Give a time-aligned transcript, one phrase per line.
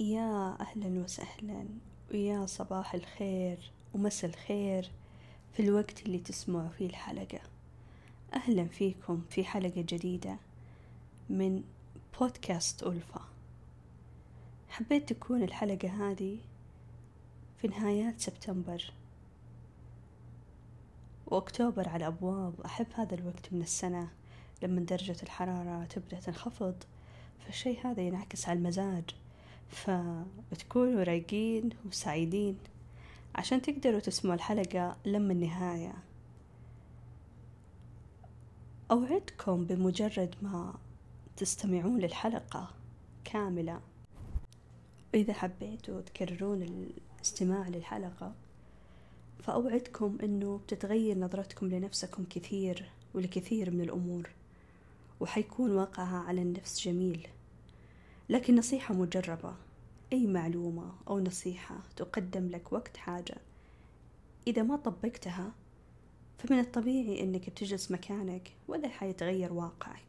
[0.00, 1.64] يا أهلا وسهلا
[2.12, 4.90] ويا صباح الخير ومسا الخير
[5.52, 7.40] في الوقت اللي تسمعوا فيه الحلقة.
[8.34, 10.36] أهلا فيكم في حلقة جديدة
[11.30, 11.62] من
[12.20, 13.20] بودكاست ألفا.
[14.68, 16.38] حبيت تكون الحلقة هذه
[17.60, 18.92] في نهايات سبتمبر
[21.26, 24.08] وأكتوبر على الأبواب أحب هذا الوقت من السنة.
[24.62, 26.74] لما درجة الحرارة تبدأ تنخفض
[27.44, 29.04] فالشي هذا ينعكس على المزاج.
[29.70, 32.58] فتكونوا رايقين وسعيدين
[33.34, 35.94] عشان تقدروا تسمعوا الحلقة لما النهاية.
[38.90, 40.74] أوعدكم بمجرد ما
[41.36, 42.70] تستمعون للحلقة
[43.24, 43.80] كاملة.
[45.14, 48.34] وإذا حبيتوا تكررون الاستماع للحلقة
[49.42, 54.30] فأوعدكم أنه بتتغير نظرتكم لنفسكم كثير ولكثير من الأمور
[55.20, 57.28] وحيكون واقعها على النفس جميل.
[58.30, 59.54] لكن نصيحة مجربة.
[60.12, 63.36] أي معلومة أو نصيحة تقدم لك وقت حاجة
[64.46, 65.52] إذا ما طبقتها
[66.38, 70.04] فمن الطبيعي أنك بتجلس مكانك ولا حيتغير واقعك.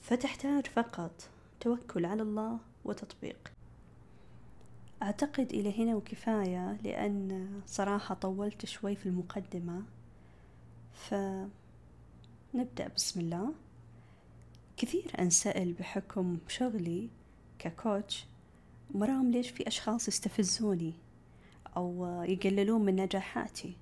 [0.00, 1.28] فتحتاج فقط
[1.60, 3.52] توكل على الله وتطبيق.
[5.02, 9.82] أعتقد إلى هنا وكفاية لأن صراحة طولت شوي في المقدمة.
[10.94, 12.88] فنبدأ.
[12.96, 13.54] بسم الله.
[14.82, 17.08] كثير أنسأل بحكم شغلي
[17.58, 18.26] ككوتش
[18.94, 20.92] مرام ليش في أشخاص يستفزوني
[21.76, 23.76] أو يقللون من نجاحاتي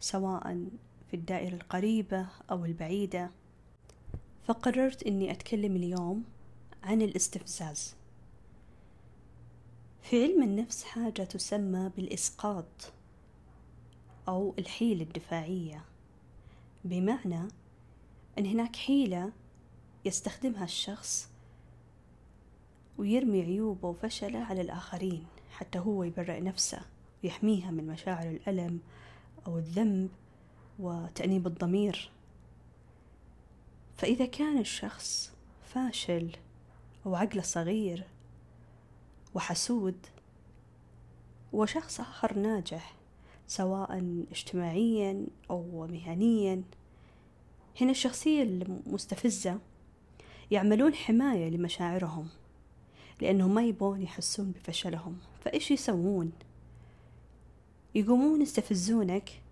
[0.00, 0.68] سواء
[1.10, 3.30] في الدائرة القريبة أو البعيدة.
[4.44, 6.24] فقررت أني أتكلم اليوم
[6.82, 7.94] عن الاستفزاز.
[10.02, 12.92] في علم النفس حاجة تسمى بالإسقاط
[14.28, 15.84] أو الحيلة الدفاعية
[16.84, 17.48] بمعنى
[18.38, 19.32] أن هناك حيلة
[20.04, 21.28] يستخدمها الشخص
[22.98, 26.80] ويرمي عيوبه وفشله على الآخرين حتى هو يبرئ نفسه
[27.24, 28.80] ويحميها من مشاعر الألم
[29.46, 30.08] أو الذنب
[30.78, 32.10] وتأنيب الضمير.
[33.96, 35.32] فإذا كان الشخص
[35.74, 36.30] فاشل
[37.06, 38.04] أو عقله صغير
[39.34, 40.06] وحسود
[41.52, 42.94] وشخص آخر ناجح
[43.46, 46.62] سواء اجتماعيا أو مهنيا
[47.80, 49.58] هنا الشخصية المستفزة
[50.50, 52.28] يعملون حماية لمشاعرهم
[53.20, 55.18] لأنهم ما يبون يحسون بفشلهم.
[55.44, 56.32] فإيش يسوون؟
[57.94, 59.42] يقومون يستفزونك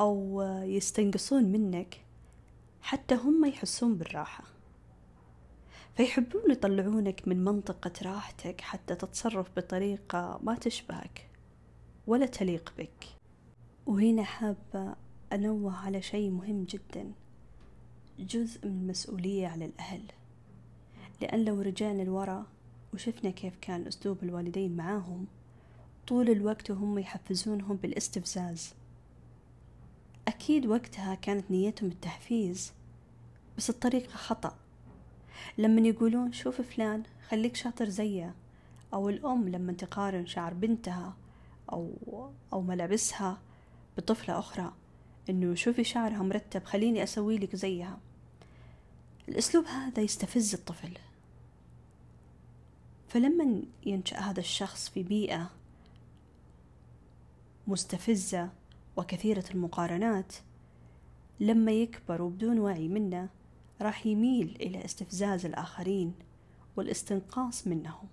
[0.00, 2.00] أو يستنقصون منك
[2.82, 4.44] حتى هم يحسون بالراحة.
[5.96, 11.30] فيحبون يطلعونك من منطقة راحتك حتى تتصرف بطريقة ما تشبهك
[12.06, 13.04] ولا تليق بك.
[13.86, 14.96] وهنا حابة
[15.32, 17.12] أنوه على شيء مهم جدا.
[18.18, 20.02] جزء من المسؤولية على الأهل.
[21.20, 22.46] لأن لو رجعنا لورا
[22.94, 25.26] وشفنا كيف كان أسلوب الوالدين معاهم
[26.06, 28.74] طول الوقت وهم يحفزونهم بالاستفزاز.
[30.28, 32.72] أكيد وقتها كانت نيتهم التحفيز
[33.58, 34.56] بس الطريقة خطأ.
[35.58, 38.34] لما يقولون شوف فلان خليك شاطر زيه
[38.92, 41.16] أو الأم لما تقارن شعر بنتها
[41.72, 41.90] أو
[42.52, 43.38] أو ملابسها
[43.96, 44.72] بطفلة أخرى.
[45.30, 47.98] إنه شوفي شعرها مرتب خليني أسوي لك زيها.
[49.28, 50.98] الأسلوب هذا يستفز الطفل.
[53.08, 55.50] فلما ينشأ هذا الشخص في بيئة
[57.66, 58.50] مستفزة
[58.96, 60.32] وكثيرة المقارنات
[61.40, 63.28] لما يكبر وبدون وعي منه
[63.82, 66.14] راح يميل إلى استفزاز الآخرين
[66.76, 68.08] والاستنقاص منهم.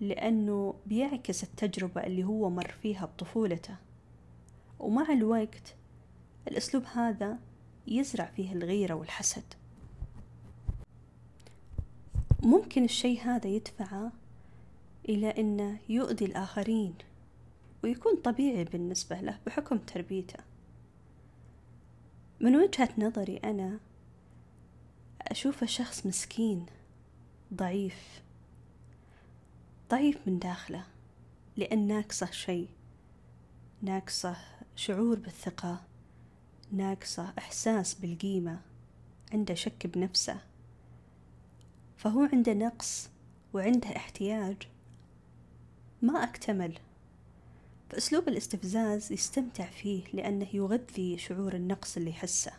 [0.00, 3.76] لأنه بيعكس التجربة اللي هو مر فيها بطفولته.
[4.84, 5.74] ومع الوقت
[6.48, 7.38] الأسلوب هذا
[7.86, 9.54] يزرع فيه الغيرة والحسد.
[12.42, 14.12] ممكن الشيء هذا يدفعه
[15.08, 16.94] إلى أنه يؤذي الآخرين
[17.84, 20.38] ويكون طبيعي بالنسبة له بحكم تربيته.
[22.40, 23.78] من وجهة نظري أنا
[25.22, 26.66] أشوفه شخص مسكين
[27.54, 28.22] ضعيف
[29.90, 30.84] ضعيف من داخله
[31.56, 32.68] لأن ناقصه شيء
[33.82, 34.36] ناقصه
[34.76, 35.80] شعور بالثقة
[36.72, 38.60] ناقصة إحساس بالقيمة
[39.32, 40.40] عنده شك بنفسه.
[41.96, 43.10] فهو عنده نقص
[43.52, 44.56] وعنده احتياج.
[46.02, 46.78] ما أكتمل.
[47.90, 52.52] فأسلوب الاستفزاز يستمتع فيه لأنه يغذي شعور النقص اللي يحسه.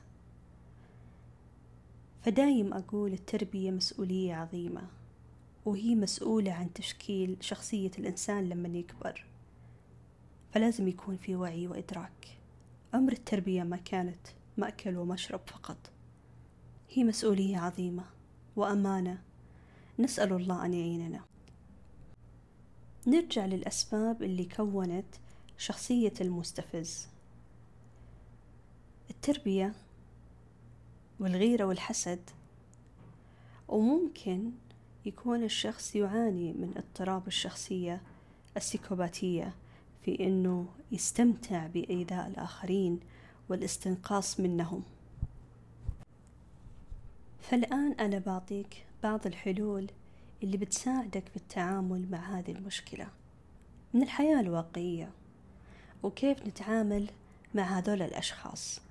[2.22, 4.88] فدايم أقول التربية مسؤولية عظيمة
[5.66, 9.26] وهي مسؤولة عن تشكيل شخصية الإنسان لما يكبر.
[10.56, 12.38] فلازم يكون في وعي وإدراك.
[12.94, 15.78] أمر التربية ما كانت مأكل ومشرب فقط.
[16.90, 18.04] هي مسؤولية عظيمة
[18.56, 19.22] وأمانة.
[20.00, 21.22] نسأل الله أن يعيننا.
[23.08, 25.16] نرجع للأسباب اللي كونت
[25.58, 27.08] شخصية المستفز.
[29.10, 29.74] التربية
[31.20, 32.30] والغيرة والحسد.
[33.68, 34.52] وممكن
[35.06, 38.02] يكون الشخص يعاني من اضطراب الشخصية
[38.58, 39.56] السيكوباتية.
[40.06, 43.00] في أنه يستمتع بإيذاء الآخرين
[43.50, 44.84] والاستنقاص منهم.
[47.40, 49.88] فالآن أنا بعطيك بعض الحلول
[50.44, 53.08] اللي بتساعدك في التعامل مع هذه المشكلة.
[53.94, 55.10] من الحياة الواقعية
[56.04, 57.10] وكيف نتعامل
[57.56, 58.82] مع هذول الأشخاص؟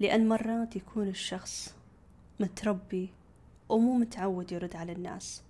[0.00, 1.74] لأن مرات يكون الشخص
[2.40, 3.08] متربي
[3.68, 5.42] ومو متعود يرد على الناس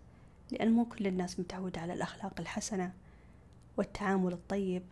[0.51, 2.93] لأن مو كل الناس متعودة على الأخلاق الحسنة
[3.77, 4.83] والتعامل الطيب.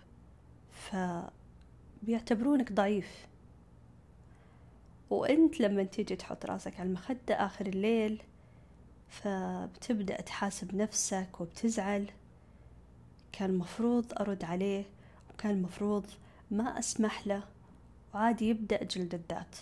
[0.74, 3.26] فبيعتبرونك ضعيف.
[5.10, 8.22] وانت لما تيجي تحط راسك على المخدة آخر الليل
[9.08, 12.10] فبتبدأ تحاسب نفسك وبتزعل.
[13.32, 14.84] كان مفروض أرد عليه
[15.30, 16.06] وكان مفروض
[16.50, 17.42] ما أسمح له
[18.14, 19.56] وعادي يبدأ جلد الذات.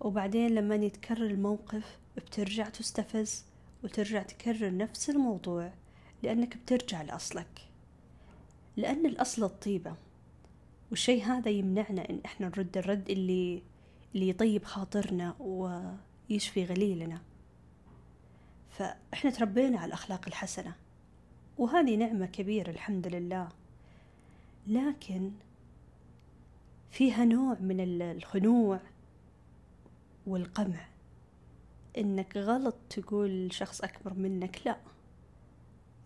[0.00, 3.44] وبعدين لما يتكرر الموقف بترجع تستفز
[3.84, 5.72] وترجع تكرر نفس الموضوع
[6.22, 7.65] لأنك بترجع لأصلك.
[8.76, 9.94] لأن الأصل الطيبة.
[10.90, 13.62] والشي هذا يمنعنا إن إحنا نرد الرد اللي
[14.14, 17.20] اللي يطيب خاطرنا ويشفي غليلنا.
[18.70, 20.74] فإحنا تربينا على الأخلاق الحسنة
[21.58, 23.48] وهذه نعمة كبيرة الحمد لله.
[24.66, 25.32] لكن
[26.90, 28.80] فيها نوع من الخنوع
[30.26, 30.86] والقمع.
[31.98, 34.76] إنك غلط تقول لشخص أكبر منك لا.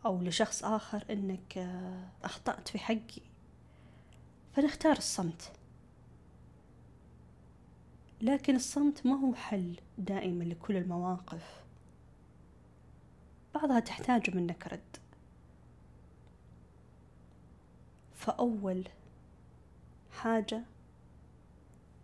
[0.07, 1.59] أو لشخص آخر إنك
[2.25, 3.23] أخطأت في حقي.
[4.53, 5.53] فنختار الصمت.
[8.21, 11.65] لكن الصمت ما هو حل دائما لكل المواقف.
[13.55, 14.97] بعضها تحتاج منك رد.
[18.15, 18.89] فأول
[20.13, 20.63] حاجة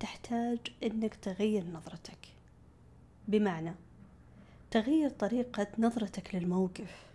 [0.01, 2.29] تحتاج إنك تغير نظرتك.
[3.29, 3.75] بمعنى
[4.71, 7.07] تغير طريقة نظرتك للموقف.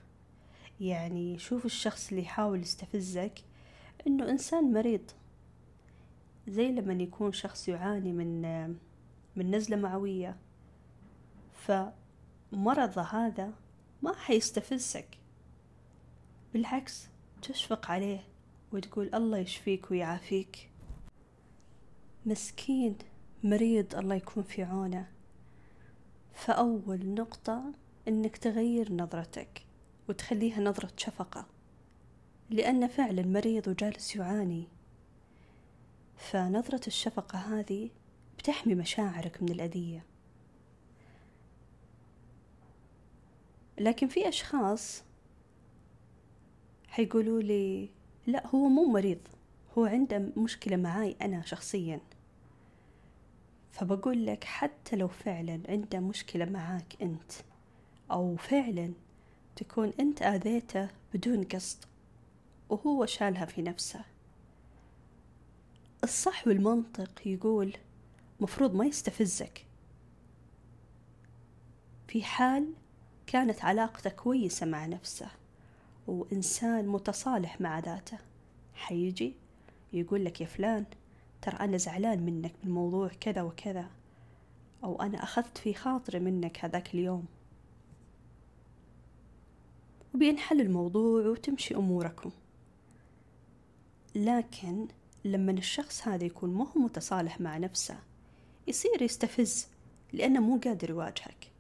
[0.82, 3.40] يعني شوف الشخص اللي يحاول يستفزك
[4.08, 5.12] إنه إنسان مريض.
[6.48, 8.42] زي لما يكون شخص يعاني من
[9.36, 10.38] من نزلة معوية.
[11.54, 13.54] فمرضه هذا
[14.02, 15.18] ما حيستفزك.
[16.54, 17.08] بالعكس
[17.42, 18.24] تشفق عليه
[18.72, 20.70] وتقول الله يشفيك ويعافيك.
[22.26, 22.98] مسكين
[23.44, 25.08] مريض الله يكون في عونه.
[26.34, 27.64] فأول نقطة
[28.08, 29.71] إنك تغير نظرتك.
[30.12, 31.46] وتخليها نظرة شفقة.
[32.50, 34.68] لأن فعلا مريض وجالس يعاني.
[36.18, 37.90] فنظرة الشفقة هذه
[38.38, 40.06] بتحمي مشاعرك من الأذية.
[43.80, 45.04] لكن في أشخاص
[46.88, 47.90] حيقولوا لي
[48.28, 49.28] لا هو مو مريض.
[49.78, 52.00] هو عنده مشكلة معاي أنا شخصيا.
[53.72, 57.32] فبقول لك حتى لو فعلا عنده مشكلة معاك أنت
[58.12, 58.94] أو فعلا
[59.56, 61.78] تكون أنت آذيته بدون قصد
[62.70, 64.02] وهو شالها في نفسه.
[66.04, 67.74] الصح والمنطق يقول
[68.40, 69.66] مفروض ما يستفزك.
[72.08, 72.74] في حال
[73.28, 75.28] كانت علاقته كويسة مع نفسه
[76.08, 78.18] وإنسان متصالح مع ذاته
[78.74, 79.34] حيجي
[79.94, 80.86] يقول لك يا فلان
[81.42, 83.88] ترى أنا زعلان منك من موضوع كذا وكذا
[84.84, 87.26] أو أنا أخذت في خاطري منك هذاك اليوم.
[90.16, 92.32] وبينحل الموضوع وتمشي أموركم.
[94.16, 94.88] لكن
[95.26, 98.00] لما الشخص هذا يكون مو متصالح مع نفسه
[98.68, 99.68] يصير يستفز
[100.14, 101.52] لأنه مو قادر يواجهك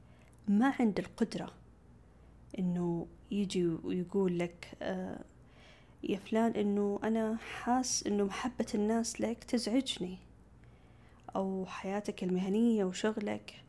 [0.48, 1.54] ما عنده القدرة.
[2.60, 5.24] إنه يجي ويقول لك آه
[6.04, 10.18] يا فلان إنه أنا حاس إنه محبة الناس لك تزعجني.
[11.36, 13.64] أو حياتك المهنية وشغلك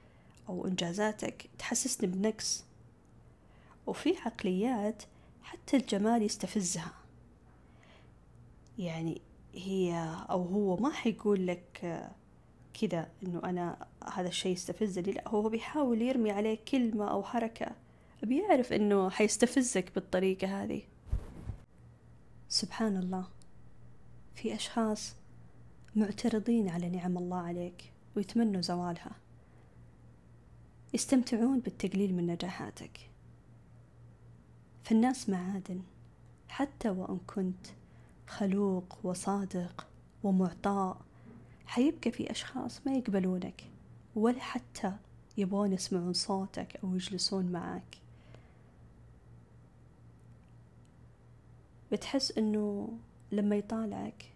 [0.49, 2.65] أو إنجازاتك تحسسني بنقص.
[3.87, 5.03] وفي عقليات
[5.43, 6.93] حتى الجمال يستفزها.
[8.79, 9.21] يعني
[9.55, 12.03] هي أو هو ما حيقول لك
[12.81, 17.73] كذا إنه أنا هذا الشيء يستفزني لا هو بيحاول يرمي عليك كلمة أو حركة.
[18.23, 20.83] بيعرف إنه حيستفزك بالطريقة هذه.
[22.49, 23.29] سبحان الله
[24.35, 25.15] في أشخاص
[25.97, 29.13] معترضين على نعم الله عليك ويتمنوا زوالها.
[30.95, 33.12] يستمتعون بالتقليل من نجاحاتك.
[34.85, 35.83] فالناس معادن.
[36.49, 37.67] حتى وإن كنت
[38.27, 39.87] خلوق وصادق
[40.23, 41.01] ومعطاء
[41.67, 43.65] حيبقى في أشخاص ما يقبلونك
[44.17, 44.93] ولا حتى
[45.37, 47.99] يبغون يسمعون صوتك أو يجلسون معك
[51.93, 52.89] بتحس إنه
[53.33, 54.33] لما يطالعك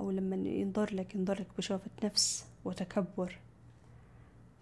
[0.00, 3.38] أو لما ينظر لك ينظر لك بشوفة نفس وتكبر.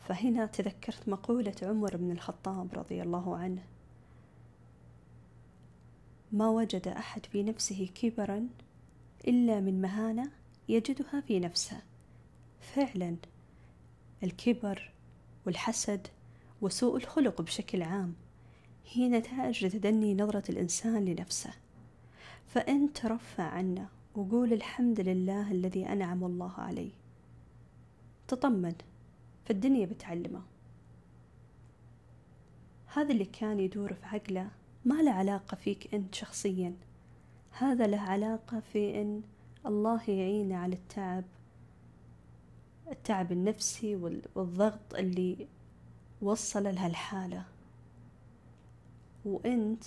[0.09, 3.63] فهنا تذكرت مقولة عمر بن الخطاب رضي الله عنه
[6.33, 8.49] ما وجد أحد في نفسه كبرا
[9.29, 10.31] إلا من مهانة
[10.69, 11.83] يجدها في نفسه.
[12.61, 13.17] فعلا
[14.23, 14.93] الكبر
[15.47, 16.09] والحسد
[16.63, 18.15] وسوء الخلق بشكل عام
[18.93, 21.53] هي نتائج لتدني نظرة الإنسان لنفسه.
[22.47, 26.91] فأنت رفع عنه وقول الحمد لله الذي أنعم الله علي
[28.29, 28.75] تطمن
[29.45, 30.43] فالدنيا بتعلمه.
[32.87, 34.51] هذا اللي كان يدور في عقله
[34.85, 36.75] ما له علاقة فيك أنت شخصيا.
[37.51, 39.23] هذا له علاقة في أن
[39.67, 41.25] الله يعينه على التعب
[42.91, 43.97] التعب النفسي
[44.35, 45.47] والضغط اللي
[46.23, 47.45] وصل لهالحالة
[49.25, 49.85] وأنت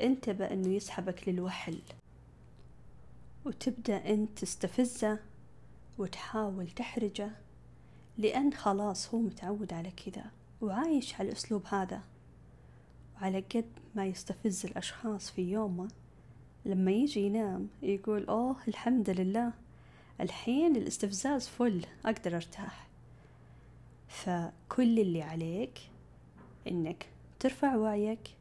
[0.00, 1.78] انتبه أنه يسحبك للوحل.
[3.44, 5.18] وتبدأ أنت تستفزه
[5.98, 7.30] وتحاول تحرجه
[8.18, 10.24] لأن خلاص هو متعود على كذا
[10.60, 12.02] وعايش على الأسلوب هذا.
[13.22, 15.88] وعلى قد ما يستفز الأشخاص في يومه
[16.64, 19.52] لما يجي ينام يقول أوه الحمد لله
[20.20, 22.88] الحين الاستفزاز فل أقدر أرتاح.
[24.08, 25.78] فكل اللي عليك
[26.68, 27.06] إنك
[27.40, 28.36] ترفع وعيك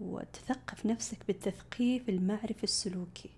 [0.00, 3.30] وتثقف نفسك بالتثقيف المعرفي السلوكي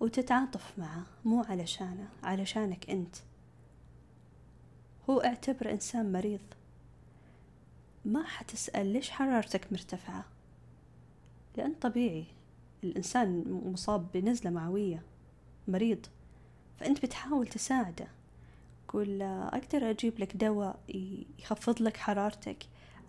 [0.00, 3.16] وتتعاطف معه مو علشانه علشانك أنت.
[5.10, 6.40] هو اعتبر إنسان مريض.
[8.06, 10.24] ما حتسأل ليش حرارتك مرتفعة؟
[11.56, 12.24] لأن طبيعي
[12.84, 15.02] الإنسان مصاب بنزلة معوية
[15.68, 16.06] مريض
[16.80, 18.06] فأنت بتحاول تساعده.
[18.88, 20.78] قول أقدر أجيب لك دواء
[21.38, 22.56] يخفض لك حرارتك؟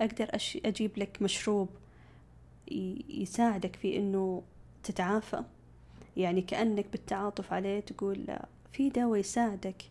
[0.01, 0.29] أقدر
[0.65, 1.69] أجيب لك مشروب
[3.09, 4.43] يساعدك في إنه
[4.83, 5.43] تتعافى؟
[6.17, 8.37] يعني كأنك بالتعاطف عليه تقول
[8.71, 9.83] في دواء يساعدك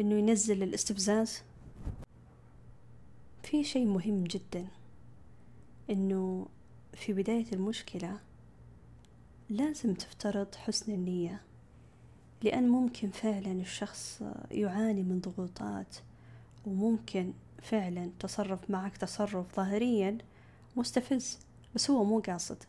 [0.00, 1.42] إنه ينزل الاستفزاز؟
[3.46, 4.66] في شيء مهم جدا
[5.90, 6.46] إنه
[6.94, 8.20] في بداية المشكلة
[9.50, 11.42] لازم تفترض حسن النية
[12.42, 15.96] لأن ممكن فعلا الشخص يعاني من ضغوطات
[16.66, 20.18] وممكن فعلا تصرف معك تصرف ظاهريا
[20.76, 21.38] مستفز
[21.74, 22.62] بس هو مو قاصد.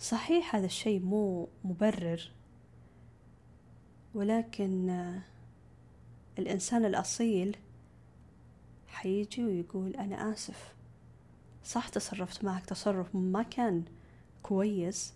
[0.00, 2.30] صحيح هذا الشيء مو مبرر
[4.14, 4.90] ولكن
[6.38, 7.56] الإنسان الأصيل
[8.98, 10.74] حيجي ويقول أنا آسف.
[11.64, 13.84] صح تصرفت معك تصرف ما كان
[14.42, 15.14] كويس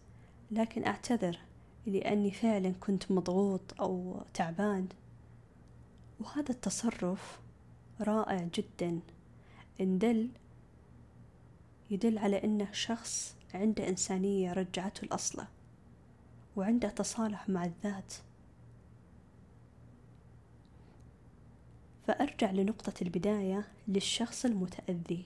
[0.51, 1.39] لكن أعتذر
[1.87, 4.89] لأني فعلا كنت مضغوط أو تعبان.
[6.21, 7.41] وهذا التصرف
[8.01, 9.01] رائع جدا.
[9.81, 10.29] إن دل
[11.91, 15.49] يدل على أنه شخص عنده إنسانية رجعته لأصله
[16.57, 18.15] وعنده تصالح مع الذات.
[22.07, 25.25] فأرجع لنقطة البداية للشخص المتأذي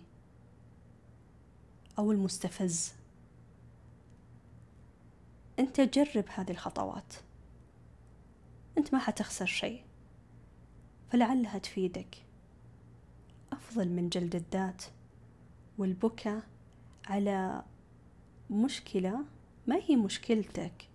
[1.98, 2.92] أو المستفز.
[5.58, 7.14] أنت جرب هذه الخطوات.
[8.78, 9.82] أنت ما حتخسر شيء.
[11.10, 12.24] فلعلها تفيدك.
[13.52, 14.82] أفضل من جلد الذات
[15.78, 16.42] والبكاء
[17.06, 17.64] على
[18.50, 19.24] مشكلة
[19.66, 20.88] ما هي مشكلتك.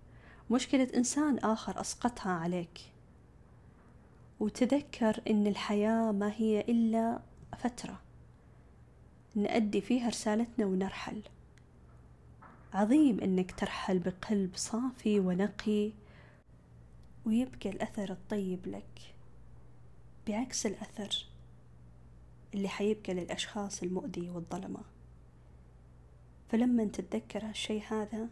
[0.51, 2.90] مشكلة إنسان آخر أسقطها عليك.
[4.41, 7.19] وتذكر إن الحياة ما هي إلا
[7.57, 8.01] فترة.
[9.35, 11.21] نأدي فيها رسالتنا ونرحل.
[12.73, 15.91] عظيم إنك ترحل بقلب صافي ونقي
[17.25, 19.13] ويبقى الأثر الطيب لك.
[20.27, 21.25] بعكس الأثر
[22.53, 24.81] اللي حيبقى للأشخاص المؤذية والظلمة.
[26.49, 28.29] فلما تتذكر هالشي هذا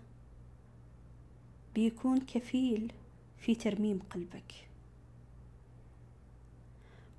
[1.75, 2.93] بيكون كفيل
[3.37, 4.68] في ترميم قلبك.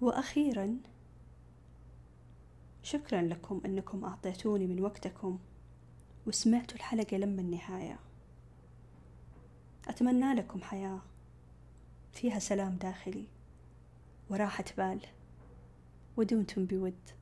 [0.00, 0.76] وأخيرا
[2.83, 5.38] شكرا لكم أنكم أعطيتوني من وقتكم
[6.26, 7.99] وسمعتوا الحلقة لما النهاية.
[9.88, 11.00] أتمنى لكم حياة
[12.12, 13.26] فيها سلام داخلي
[14.30, 15.00] وراحة بال
[16.16, 17.19] ودمتم بود.